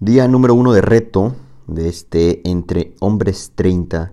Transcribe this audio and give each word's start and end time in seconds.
Día 0.00 0.28
número 0.28 0.54
uno 0.54 0.72
de 0.72 0.80
reto 0.80 1.34
de 1.66 1.88
este 1.88 2.48
Entre 2.48 2.94
Hombres 3.00 3.50
30, 3.56 4.12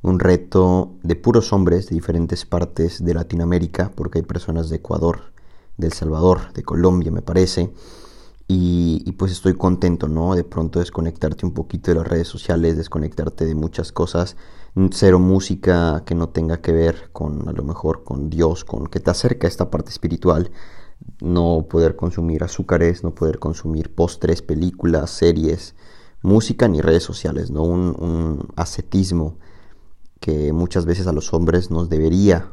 un 0.00 0.18
reto 0.18 0.94
de 1.02 1.14
puros 1.14 1.52
hombres 1.52 1.90
de 1.90 1.94
diferentes 1.94 2.46
partes 2.46 3.04
de 3.04 3.12
Latinoamérica, 3.12 3.92
porque 3.94 4.20
hay 4.20 4.24
personas 4.24 4.70
de 4.70 4.76
Ecuador, 4.76 5.34
de 5.76 5.88
El 5.88 5.92
Salvador, 5.92 6.54
de 6.54 6.62
Colombia, 6.62 7.12
me 7.12 7.20
parece. 7.20 7.70
Y, 8.48 9.12
pues 9.18 9.30
estoy 9.30 9.52
contento, 9.58 10.08
¿no? 10.08 10.34
De 10.34 10.44
pronto 10.44 10.78
desconectarte 10.78 11.44
un 11.44 11.52
poquito 11.52 11.90
de 11.90 11.98
las 11.98 12.08
redes 12.08 12.28
sociales, 12.28 12.78
desconectarte 12.78 13.44
de 13.44 13.54
muchas 13.54 13.92
cosas, 13.92 14.38
cero 14.92 15.18
música 15.18 16.02
que 16.06 16.14
no 16.14 16.30
tenga 16.30 16.62
que 16.62 16.72
ver 16.72 17.10
con 17.12 17.46
a 17.46 17.52
lo 17.52 17.62
mejor 17.62 18.04
con 18.04 18.30
Dios, 18.30 18.64
con 18.64 18.86
que 18.86 19.00
te 19.00 19.10
acerca 19.10 19.46
a 19.46 19.50
esta 19.50 19.70
parte 19.70 19.90
espiritual 19.90 20.50
no 21.20 21.66
poder 21.68 21.96
consumir 21.96 22.44
azúcares, 22.44 23.02
no 23.02 23.14
poder 23.14 23.38
consumir 23.38 23.94
postres, 23.94 24.42
películas, 24.42 25.10
series, 25.10 25.74
música 26.22 26.68
ni 26.68 26.80
redes 26.80 27.02
sociales, 27.02 27.50
¿no? 27.50 27.62
Un, 27.62 28.48
ascetismo 28.56 29.36
que 30.20 30.52
muchas 30.52 30.86
veces 30.86 31.06
a 31.06 31.12
los 31.12 31.32
hombres 31.32 31.70
nos 31.70 31.88
debería, 31.88 32.50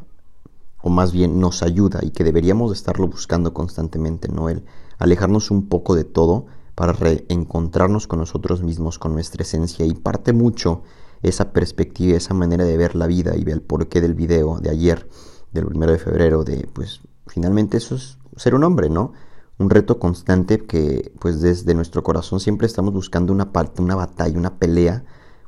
o 0.82 0.90
más 0.90 1.12
bien 1.12 1.40
nos 1.40 1.64
ayuda 1.64 2.00
y 2.04 2.12
que 2.12 2.24
deberíamos 2.24 2.72
estarlo 2.72 3.08
buscando 3.08 3.54
constantemente, 3.54 4.28
¿no? 4.28 4.50
El 4.50 4.64
alejarnos 5.00 5.50
un 5.50 5.68
poco 5.70 5.96
de 5.96 6.04
todo 6.04 6.46
para 6.76 6.94
reencontrarnos 6.94 8.08
con 8.08 8.20
nosotros 8.20 8.62
mismos, 8.64 9.00
con 9.00 9.14
nuestra 9.14 9.44
esencia 9.44 9.86
y 9.86 9.94
parte 9.94 10.34
mucho 10.34 10.84
esa 11.22 11.54
perspectiva, 11.54 12.18
esa 12.18 12.34
manera 12.34 12.66
de 12.66 12.78
ver 12.78 12.96
la 12.96 13.08
vida 13.08 13.36
y 13.36 13.50
el 13.50 13.62
porqué 13.62 14.02
del 14.02 14.14
video 14.14 14.60
de 14.60 14.70
ayer, 14.70 15.08
del 15.54 15.66
primero 15.68 15.92
de 15.92 16.00
febrero, 16.00 16.44
de 16.44 16.68
pues 16.74 17.02
finalmente 17.28 17.78
eso 17.78 17.96
es 17.96 18.18
ser 18.36 18.56
un 18.56 18.64
hombre, 18.64 18.90
¿no? 18.90 19.14
Un 19.60 19.70
reto 19.70 20.00
constante 20.00 20.66
que 20.66 21.14
pues 21.20 21.42
desde 21.42 21.76
nuestro 21.76 22.04
corazón 22.04 22.40
siempre 22.40 22.68
estamos 22.68 22.94
buscando 22.94 23.32
una, 23.32 23.52
una 23.78 23.96
batalla, 23.96 24.38
una 24.38 24.58
pelea, 24.58 25.04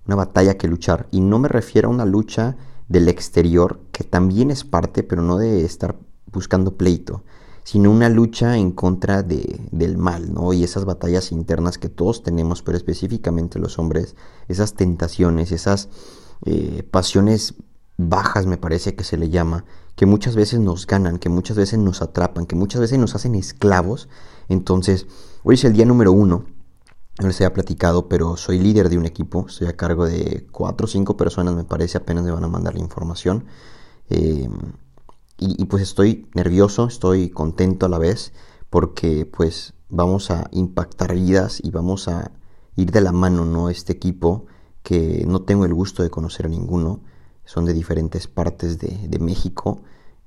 una 0.05 0.15
batalla 0.15 0.57
que 0.57 0.67
luchar. 0.67 1.07
Y 1.11 1.21
no 1.21 1.39
me 1.39 1.47
refiero 1.47 1.89
a 1.89 1.91
una 1.91 2.05
lucha 2.05 2.55
del 2.87 3.09
exterior, 3.09 3.79
que 3.91 4.03
también 4.03 4.51
es 4.51 4.63
parte, 4.63 5.01
pero 5.03 5.23
no 5.23 5.37
de 5.37 5.65
estar 5.65 5.97
buscando 6.31 6.77
pleito, 6.77 7.23
sino 7.63 7.89
una 7.89 8.09
lucha 8.09 8.57
en 8.57 8.71
contra 8.71 9.23
de, 9.23 9.59
del 9.71 9.97
mal, 9.97 10.31
¿no? 10.31 10.53
Y 10.53 10.63
esas 10.63 10.85
batallas 10.85 11.31
internas 11.31 11.79
que 11.79 11.89
todos 11.89 12.21
tenemos, 12.21 12.61
pero 12.61 12.77
específicamente 12.77 13.57
los 13.57 13.79
hombres, 13.79 14.15
esas 14.47 14.75
tentaciones, 14.75 15.51
esas 15.51 15.89
eh, 16.45 16.87
pasiones 16.91 17.55
bajas, 17.97 18.45
me 18.45 18.57
parece 18.57 18.95
que 18.95 19.03
se 19.03 19.17
le 19.17 19.29
llama, 19.29 19.65
que 19.95 20.05
muchas 20.05 20.35
veces 20.35 20.59
nos 20.59 20.87
ganan, 20.87 21.19
que 21.19 21.29
muchas 21.29 21.57
veces 21.57 21.79
nos 21.79 22.01
atrapan, 22.01 22.45
que 22.45 22.55
muchas 22.55 22.81
veces 22.81 22.99
nos 22.99 23.15
hacen 23.15 23.35
esclavos. 23.35 24.09
Entonces, 24.49 25.07
hoy 25.43 25.55
es 25.55 25.63
el 25.63 25.73
día 25.73 25.85
número 25.85 26.11
uno. 26.11 26.45
No 27.19 27.27
les 27.27 27.37
había 27.37 27.53
platicado, 27.53 28.09
pero 28.09 28.35
soy 28.35 28.59
líder 28.59 28.89
de 28.89 28.97
un 28.97 29.05
equipo. 29.05 29.45
Estoy 29.47 29.67
a 29.67 29.77
cargo 29.77 30.05
de 30.05 30.45
cuatro 30.51 30.85
o 30.85 30.87
cinco 30.87 31.15
personas, 31.15 31.55
me 31.55 31.63
parece. 31.63 31.97
Apenas 31.97 32.25
me 32.25 32.31
van 32.31 32.43
a 32.43 32.49
mandar 32.49 32.73
la 32.73 32.81
información. 32.81 33.45
Eh, 34.09 34.49
y, 35.37 35.61
y, 35.61 35.65
pues 35.65 35.83
estoy 35.83 36.29
nervioso, 36.33 36.87
estoy 36.87 37.29
contento 37.29 37.85
a 37.85 37.89
la 37.89 37.97
vez, 37.97 38.33
porque 38.69 39.25
pues 39.25 39.73
vamos 39.89 40.29
a 40.31 40.49
impactar 40.51 41.13
vidas 41.13 41.59
y 41.63 41.71
vamos 41.71 42.07
a 42.07 42.31
ir 42.75 42.91
de 42.91 43.01
la 43.01 43.11
mano, 43.11 43.45
¿no? 43.45 43.69
Este 43.69 43.93
equipo 43.93 44.45
que 44.83 45.25
no 45.27 45.41
tengo 45.41 45.65
el 45.65 45.73
gusto 45.73 46.03
de 46.03 46.09
conocer 46.09 46.45
a 46.45 46.49
ninguno 46.49 47.01
son 47.45 47.65
de 47.65 47.73
diferentes 47.73 48.27
partes 48.27 48.79
de, 48.79 49.19
México 49.19 49.81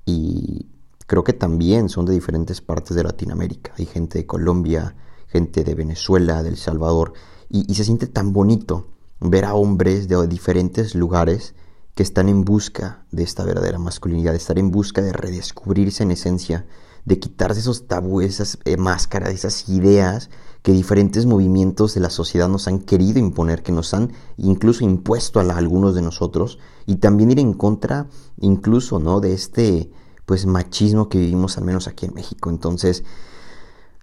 y 0.05 0.67
creo 1.05 1.23
que 1.23 1.33
también 1.33 1.89
son 1.89 2.05
de 2.05 2.13
diferentes 2.13 2.61
partes 2.61 2.95
de 2.95 3.03
Latinoamérica. 3.03 3.73
Hay 3.77 3.85
gente 3.85 4.19
de 4.19 4.25
Colombia, 4.25 4.95
gente 5.27 5.63
de 5.63 5.75
Venezuela, 5.75 6.41
de 6.43 6.49
El 6.49 6.57
Salvador, 6.57 7.13
y, 7.49 7.73
se 7.75 7.83
siente 7.83 8.07
tan 8.07 8.33
bonito 8.33 8.87
ver 9.19 9.45
a 9.45 9.53
hombres 9.53 10.07
de 10.07 10.27
diferentes 10.27 10.95
lugares 10.95 11.55
que 11.93 12.03
están 12.03 12.29
en 12.29 12.45
busca 12.45 13.05
de 13.11 13.23
esta 13.23 13.43
verdadera 13.43 13.79
masculinidad, 13.79 14.31
de 14.31 14.37
estar 14.37 14.57
en 14.57 14.71
busca 14.71 15.01
de 15.01 15.11
redescubrirse 15.11 16.03
en 16.03 16.11
esencia, 16.11 16.65
de 17.05 17.19
quitarse 17.19 17.59
esos 17.59 17.87
tabúes, 17.87 18.35
esas 18.35 18.59
eh, 18.65 18.77
máscaras, 18.77 19.33
esas 19.33 19.69
ideas 19.69 20.29
que 20.61 20.71
diferentes 20.71 21.25
movimientos 21.25 21.93
de 21.93 22.01
la 22.01 22.09
sociedad 22.09 22.49
nos 22.49 22.67
han 22.67 22.79
querido 22.79 23.19
imponer, 23.19 23.63
que 23.63 23.71
nos 23.71 23.93
han 23.93 24.11
incluso 24.37 24.83
impuesto 24.83 25.39
a, 25.39 25.43
algunos 25.43 25.95
de 25.95 26.01
nosotros, 26.01 26.59
y 26.85 26.95
también 26.95 27.31
ir 27.31 27.39
en 27.39 27.53
contra 27.53 28.07
incluso 28.39 28.99
¿no? 28.99 29.19
de 29.19 29.33
este 29.33 29.91
pues 30.25 30.45
machismo 30.45 31.09
que 31.09 31.17
vivimos 31.17 31.57
al 31.57 31.63
menos 31.63 31.87
aquí 31.87 32.05
en 32.05 32.13
México. 32.13 32.51
Entonces, 32.51 33.03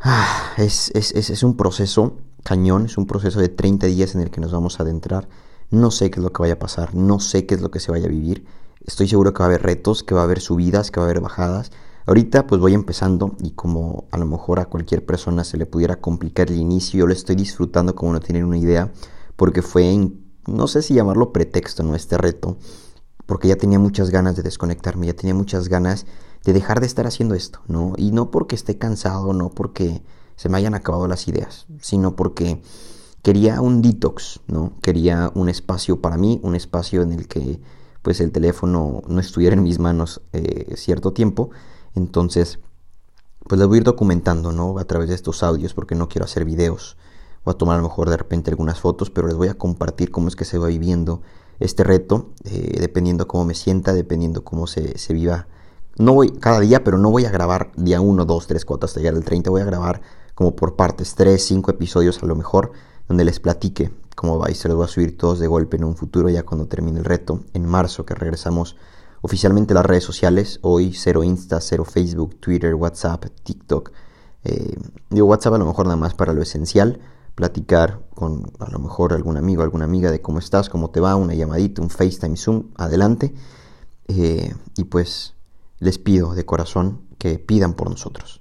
ah, 0.01 0.55
es, 0.57 0.91
es, 0.95 1.13
es 1.13 1.43
un 1.45 1.57
proceso 1.57 2.17
cañón, 2.43 2.87
es 2.87 2.99
un 2.99 3.07
proceso 3.07 3.39
de 3.39 3.49
30 3.49 3.87
días 3.87 4.15
en 4.15 4.23
el 4.23 4.31
que 4.31 4.41
nos 4.41 4.51
vamos 4.53 4.81
a 4.81 4.83
adentrar. 4.83 5.29
No 5.71 5.91
sé 5.91 6.11
qué 6.11 6.19
es 6.19 6.25
lo 6.25 6.33
que 6.33 6.43
vaya 6.43 6.55
a 6.55 6.59
pasar, 6.59 6.95
no 6.95 7.21
sé 7.21 7.47
qué 7.47 7.55
es 7.55 7.61
lo 7.61 7.71
que 7.71 7.81
se 7.81 7.93
vaya 7.93 8.07
a 8.07 8.11
vivir. 8.11 8.45
Estoy 8.85 9.09
seguro 9.09 9.33
que 9.33 9.41
va 9.41 9.45
a 9.45 9.49
haber 9.49 9.63
retos, 9.63 10.03
que 10.03 10.15
va 10.15 10.23
a 10.23 10.25
haber 10.25 10.41
subidas, 10.41 10.91
que 10.91 11.01
va 11.01 11.07
a 11.07 11.11
haber 11.11 11.21
bajadas, 11.21 11.71
Ahorita 12.07 12.47
pues 12.47 12.61
voy 12.61 12.73
empezando 12.73 13.35
y 13.41 13.51
como 13.51 14.05
a 14.13 14.19
lo 14.19 14.27
mejor 14.27 14.61
a 14.61 14.67
cualquier 14.67 15.05
persona 15.05 15.43
se 15.43 15.57
le 15.57 15.67
pudiera 15.67 15.97
complicar 15.97 16.53
el 16.53 16.59
inicio, 16.59 17.01
yo 17.01 17.07
lo 17.09 17.13
estoy 17.13 17.35
disfrutando 17.35 17.97
como 17.97 18.13
no 18.13 18.21
tienen 18.21 18.45
una 18.45 18.59
idea, 18.59 18.93
porque 19.35 19.61
fue, 19.61 20.13
no 20.47 20.69
sé 20.69 20.83
si 20.83 20.95
llamarlo 20.95 21.33
pretexto, 21.33 21.83
¿no? 21.83 21.97
Este 21.97 22.17
reto, 22.17 22.59
porque 23.27 23.49
ya 23.49 23.57
tenía 23.57 23.81
muchas 23.81 24.11
ganas 24.11 24.37
de 24.37 24.45
desconectarme, 24.45 25.09
ya 25.09 25.15
tenía 25.15 25.35
muchas 25.35 25.69
ganas 25.69 26.07
de 26.45 26.53
dejar 26.53 26.79
de 26.79 26.87
estar 26.87 27.09
haciendo 27.09 27.35
esto, 27.35 27.59
¿no? 27.67 27.95
Y 27.97 28.13
no 28.13 28.31
porque 28.31 28.55
esté 28.55 28.79
cansado, 28.79 29.33
no 29.33 29.51
porque 29.51 30.01
se 30.37 30.49
me 30.49 30.59
hayan 30.59 30.75
acabado 30.75 31.09
las 31.09 31.27
ideas, 31.27 31.67
sino 31.81 32.15
porque 32.15 32.63
quería 33.23 33.61
un 33.61 33.83
detox, 33.83 34.39
¿no? 34.47 34.75
Quería 34.81 35.33
un 35.35 35.49
espacio 35.49 36.01
para 36.01 36.17
mí, 36.17 36.39
un 36.45 36.55
espacio 36.55 37.03
en 37.03 37.13
el 37.13 37.27
que 37.27 37.61
pues 38.03 38.21
el 38.21 38.31
teléfono 38.31 39.03
no 39.09 39.19
estuviera 39.19 39.57
en 39.57 39.65
mis 39.65 39.81
manos 39.81 40.23
eh, 40.33 40.77
cierto 40.77 41.13
tiempo 41.13 41.51
entonces, 41.97 42.61
pues 43.49 43.59
les 43.59 43.67
voy 43.67 43.77
a 43.77 43.79
ir 43.79 43.85
documentando, 43.85 44.53
¿no? 44.53 44.79
A 44.79 44.85
través 44.85 45.09
de 45.09 45.15
estos 45.15 45.43
audios, 45.43 45.75
porque 45.75 45.95
no 45.95 46.09
quiero 46.09 46.27
hacer 46.27 46.45
videos. 46.45 46.97
Voy 47.45 47.55
a 47.55 47.59
tomar 47.59 47.79
a 47.79 47.83
lo 47.83 47.89
mejor 47.89 48.11
de 48.11 48.17
repente 48.17 48.51
algunas 48.51 48.81
fotos, 48.81 49.11
pero 49.11 49.27
les 49.27 49.37
voy 49.37 49.49
a 49.49 49.55
compartir 49.55 50.11
cómo 50.11 50.29
es 50.29 50.37
que 50.37 50.45
se 50.45 50.59
va 50.59 50.69
viviendo 50.69 51.23
este 51.59 51.85
reto, 51.85 52.31
eh, 52.45 52.77
dependiendo 52.81 53.27
cómo 53.27 53.45
me 53.45 53.55
sienta, 53.55 53.95
dependiendo 53.95 54.45
cómo 54.45 54.67
se, 54.67 54.99
se, 54.99 55.15
viva. 55.15 55.47
No 55.97 56.13
voy 56.13 56.31
cada 56.33 56.61
día, 56.61 56.85
pero 56.85 56.99
no 56.99 57.11
voy 57.11 57.25
a 57.25 57.31
grabar 57.31 57.73
día 57.77 58.01
1, 58.01 58.25
2, 58.25 58.47
3, 58.47 58.65
4 58.65 58.87
hasta 58.87 59.01
llegar 59.01 59.15
al 59.15 59.25
30. 59.25 59.51
Voy 59.51 59.63
a 59.63 59.65
grabar 59.65 60.03
como 60.35 60.55
por 60.55 60.77
partes, 60.77 61.15
3, 61.15 61.43
5 61.43 61.71
episodios 61.71 62.23
a 62.23 62.27
lo 62.27 62.37
mejor, 62.37 62.73
donde 63.09 63.25
les 63.25 63.41
platique 63.41 63.91
cómo 64.15 64.39
va 64.39 64.51
y 64.51 64.55
se 64.55 64.69
los 64.69 64.77
voy 64.77 64.85
a 64.85 64.89
subir 64.89 65.17
todos 65.17 65.39
de 65.39 65.47
golpe 65.47 65.77
en 65.77 65.85
un 65.85 65.97
futuro, 65.97 66.29
ya 66.29 66.43
cuando 66.43 66.67
termine 66.67 66.99
el 66.99 67.05
reto, 67.05 67.41
en 67.55 67.65
marzo, 67.67 68.05
que 68.05 68.15
regresamos 68.15 68.77
oficialmente 69.23 69.75
las 69.75 69.87
redes 69.87 70.05
sociales. 70.05 70.59
Hoy 70.63 70.93
cero 70.93 71.23
Insta, 71.23 71.61
cero 71.61 71.85
Facebook, 71.85 72.37
Twitter, 72.41 72.75
WhatsApp, 72.75 73.27
TikTok. 73.43 73.93
Eh, 74.45 74.77
digo 75.11 75.27
WhatsApp 75.27 75.55
a 75.55 75.59
lo 75.59 75.67
mejor 75.67 75.87
nada 75.87 75.97
más 75.97 76.15
para 76.15 76.33
lo 76.33 76.43
esencial. 76.43 77.01
Platicar 77.35 78.01
con 78.15 78.51
a 78.59 78.71
lo 78.71 78.79
mejor 78.79 79.13
algún 79.13 79.37
amigo, 79.37 79.63
alguna 79.63 79.85
amiga 79.85 80.11
de 80.11 80.23
cómo 80.23 80.39
estás, 80.39 80.71
cómo 80.71 80.91
te 80.91 81.01
va, 81.01 81.17
una 81.17 81.35
llamadita, 81.35 81.83
un 81.83 81.91
FaceTime, 81.91 82.37
Zoom, 82.37 82.71
adelante. 82.77 83.35
Eh, 84.09 84.55
y 84.77 84.85
pues 84.85 85.35
les 85.79 85.99
pido 85.99 86.35
de 86.35 86.47
corazón 86.47 87.03
que 87.19 87.39
pidan 87.39 87.75
por 87.75 87.91
nosotros. 87.91 88.41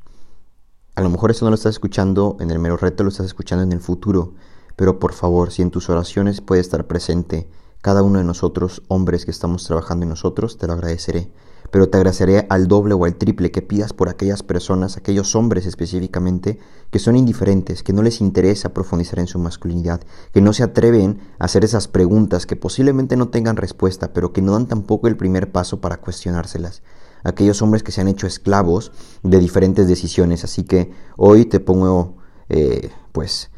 A 0.95 1.01
lo 1.01 1.09
mejor 1.09 1.31
esto 1.31 1.43
no 1.45 1.51
lo 1.51 1.55
estás 1.55 1.75
escuchando 1.75 2.37
en 2.39 2.51
el 2.51 2.59
mero 2.59 2.77
reto, 2.77 3.03
lo 3.03 3.09
estás 3.09 3.25
escuchando 3.25 3.63
en 3.63 3.73
el 3.73 3.81
futuro. 3.81 4.35
Pero 4.75 4.99
por 4.99 5.13
favor, 5.13 5.51
si 5.51 5.61
en 5.61 5.71
tus 5.71 5.89
oraciones 5.89 6.41
puede 6.41 6.61
estar 6.61 6.87
presente 6.87 7.49
cada 7.85 8.01
uno 8.01 8.17
de 8.17 8.25
nosotros, 8.25 8.81
hombres 8.87 9.25
que 9.25 9.31
estamos 9.31 9.63
trabajando 9.63 10.05
en 10.05 10.09
nosotros, 10.09 10.57
te 10.57 10.65
lo 10.65 10.73
agradeceré. 10.73 11.29
Pero 11.69 11.87
te 11.87 11.97
agradeceré 11.97 12.47
al 12.49 12.67
doble 12.67 12.95
o 12.95 13.05
al 13.05 13.13
triple 13.13 13.51
que 13.51 13.61
pidas 13.61 13.93
por 13.93 14.09
aquellas 14.09 14.41
personas, 14.41 14.97
aquellos 14.97 15.35
hombres 15.35 15.67
específicamente, 15.67 16.57
que 16.89 16.97
son 16.97 17.15
indiferentes, 17.15 17.83
que 17.83 17.93
no 17.93 18.01
les 18.01 18.21
interesa 18.21 18.73
profundizar 18.73 19.19
en 19.19 19.27
su 19.27 19.37
masculinidad, 19.37 20.01
que 20.33 20.41
no 20.41 20.51
se 20.51 20.63
atreven 20.63 21.19
a 21.37 21.45
hacer 21.45 21.63
esas 21.63 21.87
preguntas 21.87 22.47
que 22.47 22.55
posiblemente 22.55 23.17
no 23.17 23.27
tengan 23.27 23.55
respuesta, 23.55 24.13
pero 24.13 24.33
que 24.33 24.41
no 24.41 24.53
dan 24.53 24.65
tampoco 24.65 25.07
el 25.07 25.15
primer 25.15 25.51
paso 25.51 25.79
para 25.79 25.97
cuestionárselas 25.97 26.81
aquellos 27.23 27.61
hombres 27.61 27.83
que 27.83 27.91
se 27.91 28.01
han 28.01 28.07
hecho 28.07 28.25
esclavos 28.25 28.91
de 29.21 29.37
diferentes 29.37 29.87
decisiones. 29.87 30.43
Así 30.43 30.63
que 30.63 30.91
hoy 31.17 31.45
te 31.45 31.59
pongo, 31.59 32.15
eh, 32.49 32.89
pues, 33.11 33.51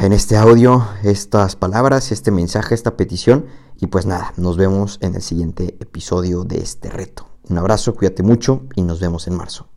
en 0.00 0.12
este 0.12 0.36
audio 0.36 0.86
estas 1.02 1.56
palabras, 1.56 2.12
este 2.12 2.30
mensaje, 2.30 2.74
esta 2.74 2.96
petición. 2.96 3.46
Y 3.80 3.86
pues 3.86 4.06
nada, 4.06 4.32
nos 4.36 4.56
vemos 4.56 4.98
en 5.00 5.14
el 5.14 5.22
siguiente 5.22 5.76
episodio 5.80 6.44
de 6.44 6.58
este 6.58 6.90
reto. 6.90 7.26
Un 7.48 7.58
abrazo, 7.58 7.94
cuídate 7.94 8.22
mucho 8.22 8.66
y 8.74 8.82
nos 8.82 9.00
vemos 9.00 9.26
en 9.26 9.36
marzo. 9.36 9.73